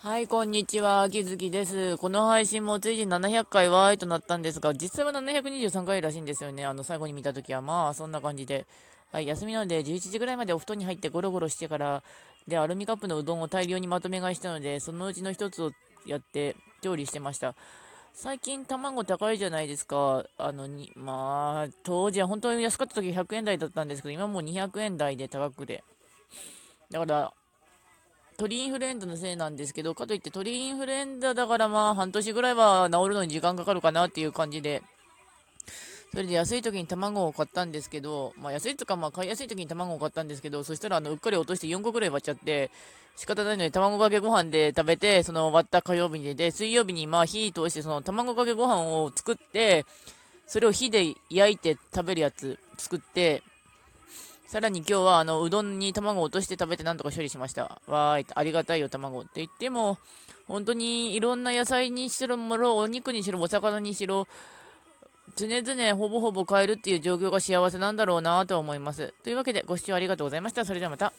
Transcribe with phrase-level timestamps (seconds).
[0.00, 1.02] はい、こんにちは。
[1.02, 1.96] 秋月です。
[1.96, 6.64] この配信もついに700回わーいとなったんですが、実際は723回らしいんですよね。
[6.64, 8.64] あの、最後に見たときは、まあ、そんな感じで。
[9.10, 12.04] はい、休みなので、11時ぐらいまでお布団に入ってゴロゴロしてから、
[12.46, 15.72] で、アルミカップのうどんを大量にまとめ買いしたので、そのうちの一つを
[16.06, 17.56] やって調理してました。
[18.14, 20.24] 最近卵高いじゃないですか。
[20.36, 25.82] あのに、まあ、当時は本当に安かった時100円台だったんですけど、今もう200円台で高くで。
[26.88, 27.32] だから、
[28.38, 34.80] 鳥インフルエンザのせいなんですけど、かといって鳥インフルエンザだからまあ半年ぐらいは治るのに時間かかるかなっていう感じで、
[36.12, 42.70] それで安い時に卵を買ったんですけど、まあ安いとかまあ買いやすい時に卵を買ったんですけど、そしたらあのうっかり落として4個ぐらい割っちゃって、
[43.16, 49.84] 仕方ないので卵かけご飯で食べて、その割った火曜日にで、水曜日にまあ火通してその卵かけご飯を作って、
[50.46, 53.42] それを火で焼いて食べるやつ作って、
[54.46, 57.80] さらに今日はあのうどんに卵を落として食べてなんとか処理しました。
[57.86, 59.98] わーい、ありがたいよ卵って言っても、
[60.46, 64.26] 本当にいろんな野菜にしろ、もろ、お肉にしろ、お魚にしろ、
[65.36, 69.12] 常々ほぼほぼ買えるっていう状況が幸せなんだろうなとは思います。
[69.22, 70.64] というわけでご視聴ありがとうございました。
[70.64, 71.12] それではまた。